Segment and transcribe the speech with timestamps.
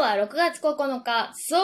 [0.00, 1.58] は6月9日、そ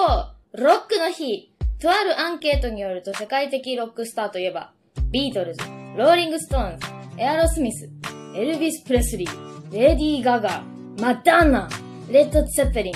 [0.52, 1.54] う、ロックの日。
[1.80, 4.72] とあるアンケートによると世界的ロックスターといえば、
[5.10, 5.60] ビートルズ、
[5.96, 6.86] ローリングストーンズ、
[7.18, 7.90] エアロスミス、
[8.34, 10.62] エルビス・プレスリー、レディー・ガガ、
[11.00, 11.68] マドンナ、
[12.10, 12.94] レッド・ツェッペリン、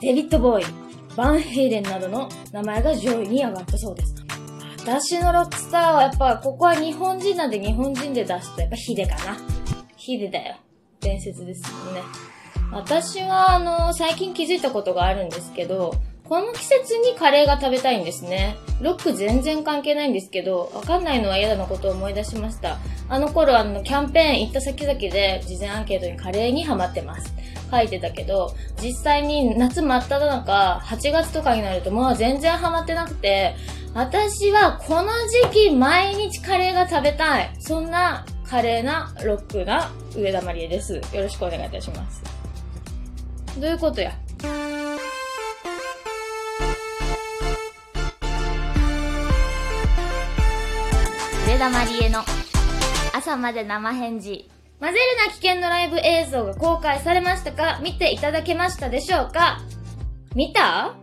[0.00, 0.64] デビッド・ボウイ、
[1.16, 4.14] バンヘイレンなどの名前が上位に上がったそうです。
[4.78, 9.36] 私のロックスターはやっぱ、ここは日本人なんで日本人で出すとやっぱヒデかな。
[9.96, 10.56] ヒデだよ。
[11.00, 12.29] 伝説ですよね。
[12.72, 15.94] 私は、あの、最近気づいたことがあるんですけど、
[16.30, 18.56] この季節にカレーが食べたいんですね。
[18.80, 22.78] ロック全然関係ないんですけど、わかんないのは嫌だなことを思い出しました。
[23.08, 27.34] あの頃、あの、キャンペーン行った先々で、事前アンケートにカレーにハマってます。
[27.68, 33.56] 書いてたけど、実際に夏真っ只中、8月とかになるともう全然ハマってなくて、
[33.94, 35.08] 私はこの
[35.50, 37.50] 時期毎日カレーが食べたい。
[37.58, 40.94] そんな華麗なロックな上田まりえです。
[40.94, 42.39] よろしくお願いいたします。
[43.58, 44.12] どういうことや？
[51.46, 52.20] 上田まりえの
[53.12, 54.48] 朝まで生返事。
[54.80, 57.80] 混ぜるな危険のライブ映像が公開されましたか？
[57.82, 59.60] 見ていただけましたでしょうか？
[60.34, 60.94] 見た？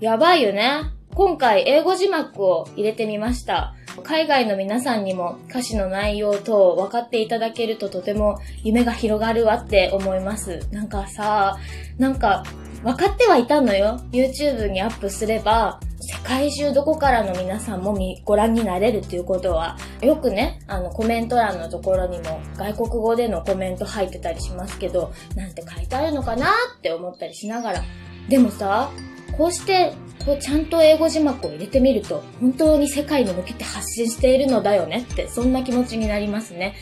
[0.00, 0.82] やばいよね。
[1.14, 3.75] 今回英語字幕を入れてみました。
[4.02, 10.66] 海外の皆さんにも歌詞の内容等を分かっていただけるととても夢が広がるわって思います。
[10.70, 11.56] なんかさ、
[11.98, 12.44] なんか
[12.82, 14.00] 分かってはいたのよ。
[14.12, 27.82] YouTube にアップすれば、世界中どこからの皆さんもご覧になれるっていうことは、よくね、あのコメント欄のところにも外国語でのコメント入ってたりしますけど、なんて書いてあるのかなって思ったりしながら。
[28.28, 28.90] でもさ、
[29.36, 29.94] こうして、
[30.26, 36.74] こうちゃんと英語字幕を入れてみると、本当に世界に向けて発信しているのだよねって、そんな気持ちになりますね。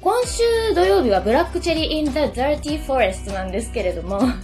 [0.00, 4.34] 今週土曜日は Black Cherry in the Dirty Forest なんですけれども、あの、あ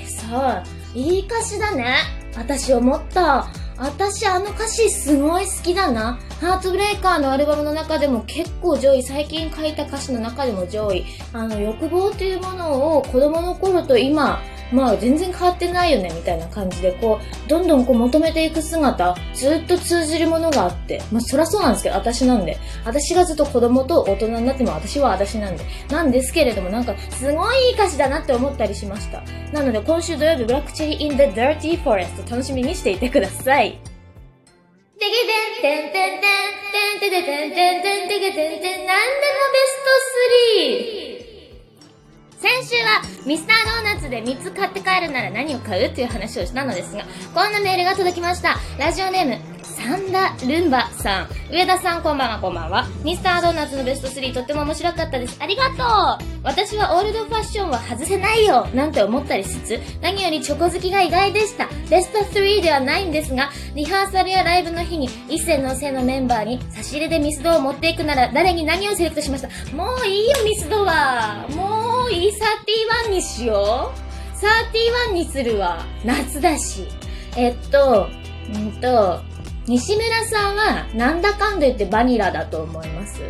[0.00, 0.64] れさ、
[0.94, 1.96] いい歌詞だね。
[2.36, 3.46] 私思った。
[3.76, 6.18] 私あの歌詞すごい好きだな。
[6.40, 11.04] Heartbreaker のアルバムの中でも結構上位、最近書いた歌詞の中でも上位。
[11.32, 14.40] あの欲望というものを子供の頃と今、
[14.72, 22.58] まあ全然変わってないよねみたいな感じでこう、どんどんこう求めていく姿、ずっと通じるものがあって、まあそりゃそうなんですけど、私なんで。
[22.84, 25.64] 私がずっと子供と大人になっても私は私なんで。
[25.90, 29.22] なんですけれどもなんかすごいいい歌詞だなって思ったりしました。
[29.52, 33.78] なので今週土曜日、ブラックチェリー in the dirty forest 楽しみにしていてください。
[34.98, 36.28] てけてんてんてんて
[36.96, 39.78] んてんてんてんてんてんてけてんてんなんでもベス
[41.08, 41.17] ト 3!
[42.40, 47.04] 先週はミスタードーナツで3つ買って帰るなら何を買うっていう話をしたのですが、
[47.34, 48.56] こんなメールが届きました。
[48.78, 51.28] ラジオネーム、サンダルンバさん。
[51.52, 52.86] 上田さんこんばんはこんばんは。
[53.02, 55.36] ミスタードーナツのベスト3とっても面白かったです。
[55.40, 61.68] ありがとう私はオールドファッションは外せないよなんて思ったりしつつ、何よりチョコ好きが意外でした。
[61.90, 71.77] ベスト3ではないんですが、リハーサルやライブの日に一世のせいのメンバーに差し入れでミスドを持っていくなら誰に何をセレクトしましたもういいよミスドはもう
[72.08, 72.32] いい
[73.06, 74.08] 31にしよう。
[75.10, 76.86] 31にするわ夏だし。
[77.36, 78.08] えっと
[78.54, 79.20] うんと
[79.66, 83.20] 西村さんはなんだかんだ言ってバニラだと思います。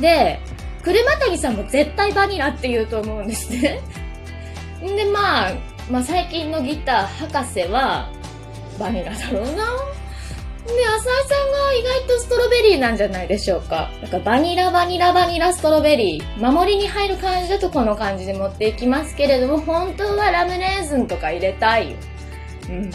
[0.00, 0.40] で
[0.82, 3.80] 車谷さんも絶対バニラって言うと思うんですね。
[4.82, 5.52] んでまあ
[5.90, 8.10] まあ最近のギター博士は
[8.78, 9.64] バニラだろうな。
[10.66, 13.90] で、浅井さんが意外とストロベリーなんじゃないでしょうか。
[14.02, 16.52] なんかバニラバニラバニラストロベリー。
[16.52, 21.96] 守りに入る感じだとこの感じで持っていきますけれども、本当はラムレーズンとか入れたいよ。
[22.68, 22.90] うん。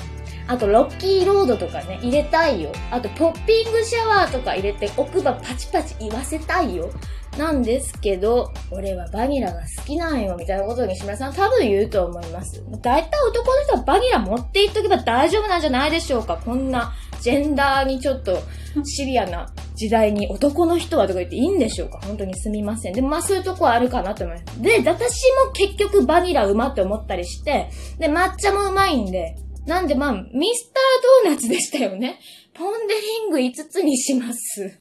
[0.47, 2.71] あと、ロッキーロードとかね、入れたいよ。
[2.91, 6.91] あと、ポッピングシャワーとか入れて奥歯パチパチ言わせたいよ。
[7.37, 12.63] なんですけど、俺はバニラが好きなんよ、みたいなことを西村さん多分言うと思います。
[12.81, 16.37] 大体男の人はバニラ持っていっとけば大丈夫なんじゃないでしょうか。
[16.37, 16.93] こんな、
[17.25, 18.37] ジェンダーにちょっと
[18.83, 21.97] シビアな時代に男の人はとか言っていいんでしょうか？
[22.03, 22.93] 本当にすみません。
[22.93, 24.61] でもまあそういうとこはあるかなと思います。
[24.61, 32.19] で、私も結局バニラうまって思ったりして、で、抹茶もうまいんで、なんでまあ、ミスタードーナツでしたよね。
[32.53, 34.77] ポンデリング5つにします。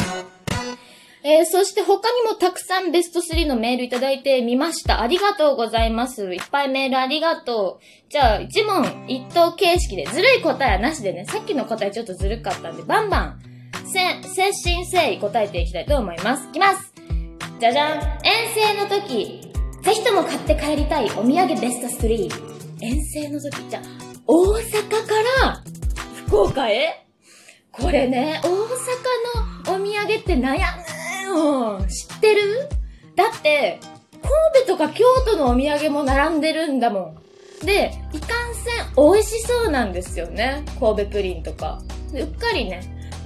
[1.26, 5.00] えー、そして他にもたくさんベスト3のメールいただいてみました。
[5.00, 6.35] ありがとうございます。
[6.35, 8.11] いっぱいメールありがとう。
[8.11, 13.41] じゃあ、一問一答形式で、ずるい答えはなしでね、さっきの答えちょっとずるかったんで、バンバン、
[13.87, 16.47] せ、精神誠意答えていきたいと思います。
[16.50, 16.93] いきます
[17.59, 18.05] じゃじゃん遠
[18.55, 19.50] 征の時、
[19.81, 22.29] ぜひとも買って帰りたいお土産ベスト3。
[22.82, 23.82] 遠征の時、じゃあ、
[24.27, 24.99] 大阪か
[25.43, 25.62] ら
[26.27, 27.06] 福岡へ？
[27.73, 28.50] これね、大阪
[29.67, 30.84] のお土産って悩む
[31.35, 31.87] の。
[31.87, 32.69] 知ってる？
[33.17, 33.81] だって、
[34.23, 37.19] 神戸とか京都のお土産も並んでるんだもん。
[37.65, 40.65] で、いかんせん美味しそうなんですよね。
[40.81, 41.81] 神戸プリンとか。
[42.13, 42.83] うっかりね、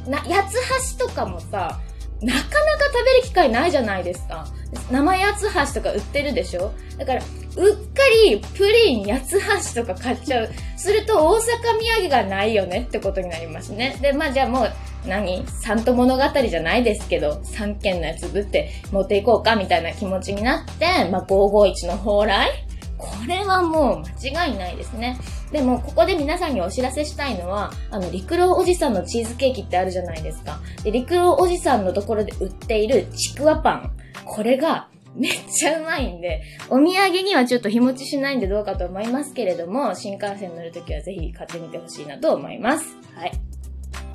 [0.07, 1.81] な、八つ橋とかもさ、
[2.21, 4.47] なかなか食べる機会ないじゃないですか。
[4.91, 6.73] 生八つ橋とか売ってるでしょ？
[6.99, 7.23] だから、
[7.59, 10.49] うっかりプリン八つ橋とか買っちゃう。
[10.77, 11.41] すると大阪
[11.79, 13.99] 土産がないよねってことになりますね。
[14.01, 14.73] で、まあじゃあもう、
[15.07, 15.45] 何？
[15.61, 22.49] 三都物語じゃないですけど、三軒のやつぶって持っていこうかみたいな気持ちになって、まあ551の蓬莱？
[22.97, 25.19] これはもう間違いないですね。
[25.53, 30.59] でも、ここで皆さんにお知らせしたいのは、あの、陸路おじさんのチーズケーキってあるじゃないですか。
[30.83, 33.93] で、陸路おじさんのところで売っているちくわパン。
[34.25, 42.97] これが、めっちゃうまいんで、お土産にはちょっと日持ちしないんでどうかと思いますけれども、新幹線乗るときはぜひ買ってみてほしいなと思います。
[43.15, 43.33] はい。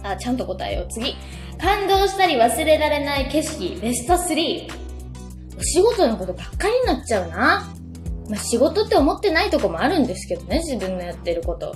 [0.03, 0.87] あ、ちゃんと答えよう。
[0.89, 1.15] 次。
[1.59, 4.67] 感動したり忘れられない景色、ベスト3。
[5.57, 7.73] お仕事のことばっかりになっちゃうな。
[8.29, 11.75] まあ、仕事って思ってないとこもあるんですけどね、自分のやってること。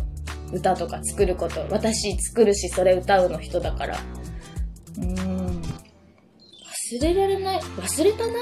[0.53, 1.65] 歌とか作ること。
[1.69, 3.99] 私作るし、それ歌うの人だから。
[4.97, 5.61] うーん。
[5.61, 7.59] 忘れられない。
[7.59, 8.33] 忘れたな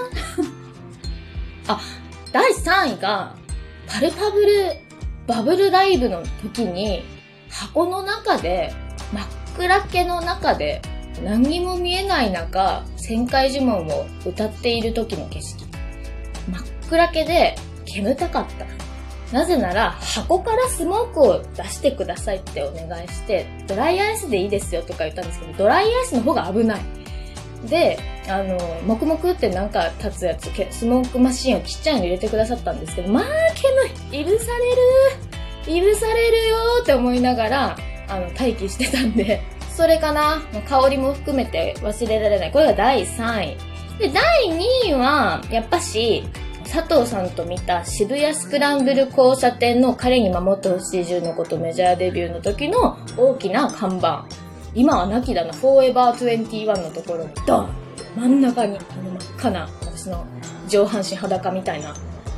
[1.67, 1.81] あ、
[2.31, 3.35] 第3位が、
[3.87, 4.77] パルパブル、
[5.27, 7.03] バブルライブの時に、
[7.49, 8.73] 箱の中で、
[9.13, 9.25] 真っ
[9.57, 10.81] 暗けの中で、
[11.23, 15.65] 何にも見えない中、旋回呪文を歌っている時の景色。
[16.51, 18.65] 真っ暗けで、煙たかった。
[19.31, 26.81] なぜなら、箱からスモークを出してくださいってお願いして、ドライアイスでいいですよとか言ったんですけど、ドライアイスの方が危ない。
[27.65, 33.23] で、あの、黙々ってなんか立つやつ、スモークマシンをちっちゃいの入れてくださったんですけど、まあ、
[34.11, 34.51] 煙、いぶさ
[35.65, 37.77] れる、いぶされるよって思いながら、
[38.07, 39.41] あの、待機してたんで、
[39.75, 42.51] それかな香りも含めて忘れられない。
[42.51, 43.57] これが第3位。
[43.99, 46.23] で、第2位は、やっぱし、
[46.65, 54.25] 佐藤さんと見た渋谷スクランブル交差点の彼に守ってほしい10のことメジャーデビューの時の大きな看板。
[54.75, 57.69] 今はなきだな、フォーエバー21のところにドン
[58.15, 60.25] 真ん中に、あの真っ赤な私の
[60.67, 61.95] 上半身裸みたいな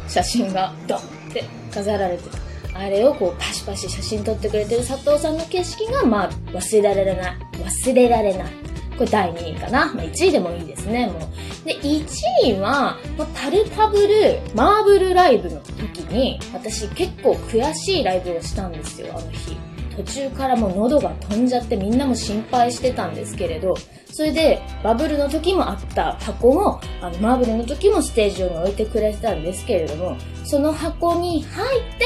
[0.07, 1.01] 写真がドンっ
[1.33, 1.43] て
[1.73, 2.37] 飾られてた。
[2.79, 7.37] あれをこうパシパシ写真撮ってくれてる佐藤さんの景色がまあ忘れられない。
[7.53, 8.67] 忘れられない。
[8.97, 9.93] これ第2位かな。
[9.93, 11.67] まあ、1位でもいいですね、もう。
[11.67, 12.05] で、1
[12.45, 19.55] 位は、まあ、パルパブル、マーブルライブの時に、私結構悔しいライブをしたんですよ、あの日。
[19.97, 23.75] 途中からもう喉が飛んじゃってみんなも心配してたんですけれど、
[24.11, 30.15] それでバブルの時もあった箱も、あのマーブルの時もステージ上に置いてくれてたんですけれども、
[30.45, 32.05] その箱に入って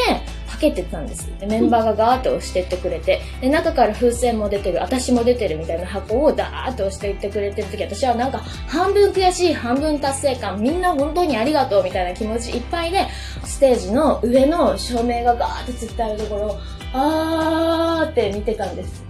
[0.50, 1.30] かけてたんです。
[1.40, 13.06] でメンバーがガーッと押してってくれて、で、中から風船も出てる、私も出てるみたいな箱をダーッと押していってくれてる時、私はなんか半分悔しい、半分達成感、みんな本当にありがとうみたいな気持ちいっぱいで、
[13.44, 16.60] ステージの上の照明がガーッてつってあるところを、
[16.94, 19.04] あーって見てたんです。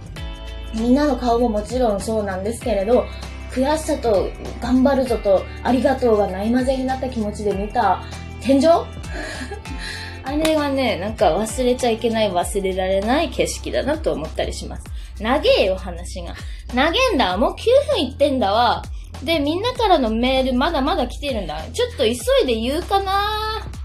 [0.74, 3.04] みんなの顔ももちろんそうなんですけれど、
[3.50, 4.30] 悔しさと
[4.60, 8.02] 頑張るぞとありがとうがないまぜになった気持ちで見た
[8.40, 8.66] 天井？
[10.24, 14.84] あれはね、なんか忘れちゃいけない、忘れられない景色だなと思ったりします。
[15.20, 16.34] 長えよ、話が。
[16.72, 17.36] 長えんだ。
[17.36, 17.56] もう9
[17.94, 18.82] 分いってんだわ。
[19.24, 21.60] で、みんなからのメールまだまだ来てるんだ。
[21.72, 23.12] ちょっと急いで言うかな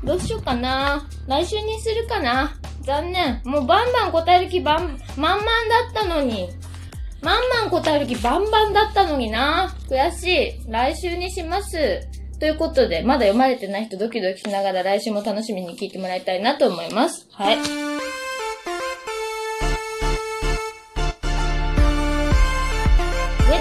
[0.04, 2.57] どうしようかな来週にするかな
[2.88, 3.42] 残念。
[3.44, 6.48] もうバンバン答える気バン、満々だったのに。
[7.22, 9.76] まんまん答える気バンバンだったのにな。
[9.90, 10.72] 悔しい。
[10.72, 12.08] 来週にします。
[12.40, 17.28] ということで、まだ読まれてない人ドキドキしながら来週も楽しみに聞いてもらいたいなと思います。
[17.34, 17.58] はい。
[17.58, 17.70] 上田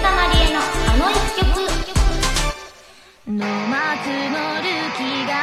[0.09, 1.67] まりえのあの一曲。
[3.27, 5.33] の松のルキが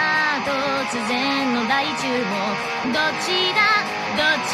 [0.88, 2.94] 突然の大注目。
[2.94, 3.74] どっちだ？
[4.25, 4.49] ルー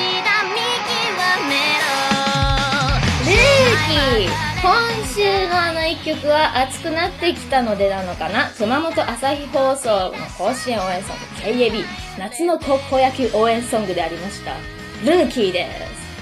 [3.86, 4.68] キー今
[5.06, 8.50] 週のあの一曲は熱くなってきたのでなのかな？
[8.58, 11.24] 熊本朝日放送の甲子園応援ソング
[11.58, 11.84] KAB
[12.18, 14.56] 夏の高校野球応援ソングでありました。
[15.04, 15.66] ルーキーで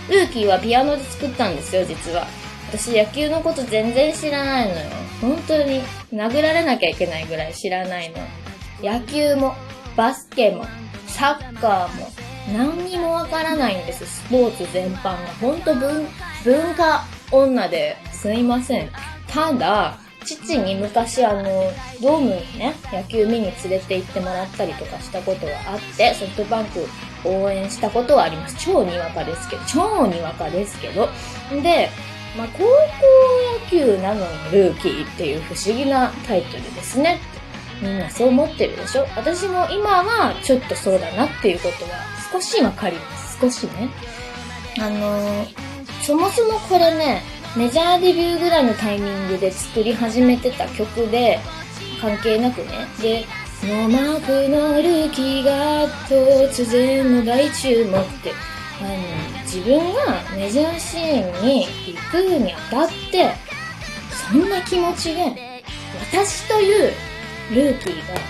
[0.09, 0.13] す。
[0.13, 2.27] ルーキーはピアノで作ったんですよ実は。
[2.71, 4.91] 私野球のこと全然知らないのよ。
[5.21, 8.19] 本当に殴られなきゃいけないぐらい知らないの。
[8.83, 9.57] 野球も
[9.97, 10.65] バスケも
[11.07, 12.11] サッカーも
[12.53, 16.07] 何にもわからないんですスポーツ全般が本当文
[16.45, 18.91] 文化女ですいません。
[19.27, 21.43] ただ、父に昔あの、
[22.01, 26.87] ドームにね、野球見に連れて行ってもらったりとかしたことがあって、ソフトバンク
[27.25, 28.57] 応援したことはあります。
[28.59, 31.09] 超にわかですけど、超にわかですけど。
[31.63, 31.91] で、
[32.37, 32.67] まあ、高校
[33.65, 37.21] 野球なのにルーキーっていう不思議なタイトルですね。
[37.83, 43.39] みんなそう思ってるでしょ私も今はちょっとそうだなっていうことは少しわかります。
[43.41, 43.89] 少しね。
[44.81, 45.49] あのー、
[46.03, 47.23] そもそもこれね、
[47.57, 51.41] メジャーデビューぐらいのタイミングで作り始めてた曲で、
[52.01, 52.87] 関係なくね。
[53.01, 53.25] で、
[53.65, 58.33] ノマークのルーキーが突然の大注目って、
[58.81, 63.33] あの、自分がメジャーシーンに行くにあたって、
[64.31, 65.65] そんな気持ちで、
[66.13, 66.93] 私という
[67.53, 68.21] ルーキーが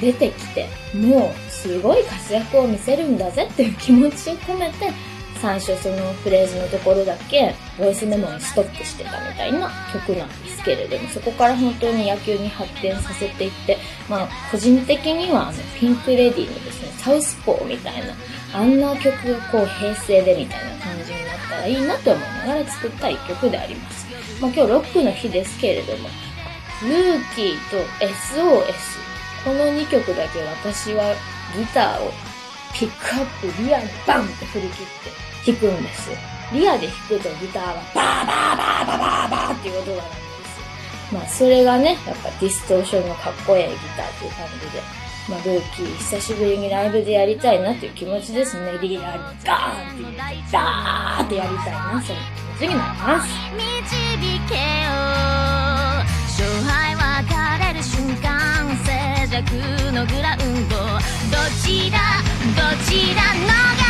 [0.00, 4.92] 出てきて、もうすごい活躍を見せるんだぜっていう気持ちを込めて、
[5.40, 13.76] 最初そのフレーズのところだけボイスメモにストップしてたみたいな曲なんですけれども、そこから本当に野球に発展させていって、
[14.08, 18.14] まあ個人的にはあのピンクレディーのですね、サウスポーみたいな、
[18.52, 24.06] あんな曲がこう平成でみたいな感じになったらいいなと思いながら作った一曲であります。
[24.40, 26.08] まあ今日ロックの日ですけれども、
[26.82, 28.72] ルーキーと SOS、
[29.44, 31.14] この2曲だけ私は
[31.56, 32.12] ギターを
[32.74, 34.86] ピックアップリアにバンって振り切っ
[35.46, 36.10] て弾くんです。
[36.52, 40.18] リアで弾くとギターはバーバーバーバーバーバーっていう音が鳴るんで
[41.08, 41.14] す。
[41.14, 44.82] まあそれがね、やっぱディストーションのかっこええギターっていう感じで、
[45.28, 48.78] まあルーキー久しぶりにライブでやりたいなっていう気持ちですね。
[48.80, 49.06] リアに
[49.44, 50.02] ガーンって
[50.52, 52.18] ガーってやりたいな、その
[52.58, 53.28] 気持ちになります。
[59.38, 60.76] 静寂のグラウンド。
[60.76, 60.82] ど
[61.62, 61.98] ちら
[62.56, 63.87] どちらのが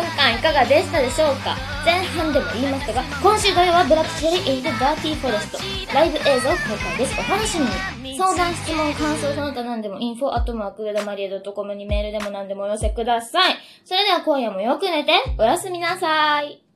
[0.00, 1.56] 分間いかがでしたでしょうか？
[1.84, 5.58] 前半でも言いましたが、今週土曜は Black Cherry in Dirty Forest。
[5.94, 7.14] ライブ映像公開です。
[7.18, 7.64] お楽しみ
[8.10, 8.16] に。
[8.16, 13.54] 相談、質問、感想、その他何でも、 info アットマーク、上田マリエドットコムにメールでも何でもお寄せください。
[13.84, 16.69] それでは今夜もよく寝て、おやすみなさい。